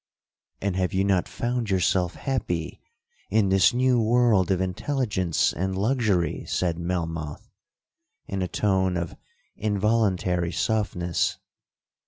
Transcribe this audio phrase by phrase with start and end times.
[0.63, 2.81] '—'And have you not found yourself happy
[3.29, 7.47] in this new world of intelligence and luxury?' said Melmoth,
[8.25, 9.13] in a tone of
[9.55, 11.37] involuntary softness.